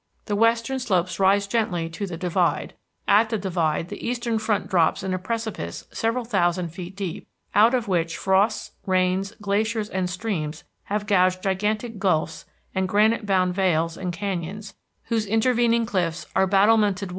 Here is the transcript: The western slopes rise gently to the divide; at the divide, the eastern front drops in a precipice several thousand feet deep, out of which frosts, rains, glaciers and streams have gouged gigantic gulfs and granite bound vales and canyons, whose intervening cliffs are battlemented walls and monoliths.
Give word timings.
The 0.25 0.35
western 0.35 0.79
slopes 0.79 1.19
rise 1.19 1.45
gently 1.45 1.87
to 1.91 2.07
the 2.07 2.17
divide; 2.17 2.73
at 3.07 3.29
the 3.29 3.37
divide, 3.37 3.89
the 3.89 4.03
eastern 4.03 4.39
front 4.39 4.67
drops 4.67 5.03
in 5.03 5.13
a 5.13 5.19
precipice 5.19 5.85
several 5.91 6.25
thousand 6.25 6.69
feet 6.69 6.95
deep, 6.95 7.27
out 7.53 7.75
of 7.75 7.87
which 7.87 8.17
frosts, 8.17 8.71
rains, 8.87 9.35
glaciers 9.43 9.89
and 9.89 10.09
streams 10.09 10.63
have 10.85 11.05
gouged 11.05 11.43
gigantic 11.43 11.99
gulfs 11.99 12.45
and 12.73 12.89
granite 12.89 13.27
bound 13.27 13.53
vales 13.53 13.95
and 13.95 14.11
canyons, 14.11 14.73
whose 15.03 15.27
intervening 15.27 15.85
cliffs 15.85 16.25
are 16.35 16.47
battlemented 16.47 16.71
walls 16.71 16.81
and 16.87 16.99
monoliths. 17.01 17.09